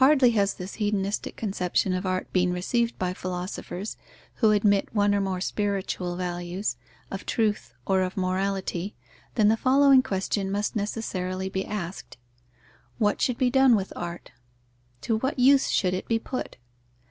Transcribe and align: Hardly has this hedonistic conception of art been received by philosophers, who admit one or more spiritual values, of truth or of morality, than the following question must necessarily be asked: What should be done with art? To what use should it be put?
Hardly 0.00 0.30
has 0.30 0.54
this 0.54 0.76
hedonistic 0.76 1.36
conception 1.36 1.92
of 1.92 2.06
art 2.06 2.32
been 2.32 2.54
received 2.54 2.98
by 2.98 3.12
philosophers, 3.12 3.98
who 4.36 4.50
admit 4.50 4.94
one 4.94 5.14
or 5.14 5.20
more 5.20 5.42
spiritual 5.42 6.16
values, 6.16 6.78
of 7.10 7.26
truth 7.26 7.74
or 7.86 8.00
of 8.00 8.16
morality, 8.16 8.94
than 9.34 9.48
the 9.48 9.58
following 9.58 10.02
question 10.02 10.50
must 10.50 10.74
necessarily 10.74 11.50
be 11.50 11.66
asked: 11.66 12.16
What 12.96 13.20
should 13.20 13.36
be 13.36 13.50
done 13.50 13.76
with 13.76 13.92
art? 13.94 14.32
To 15.02 15.18
what 15.18 15.38
use 15.38 15.68
should 15.68 15.92
it 15.92 16.08
be 16.08 16.18
put? 16.18 16.56